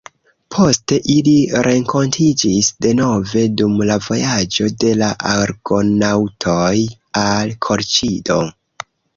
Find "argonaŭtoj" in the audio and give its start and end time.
5.35-6.75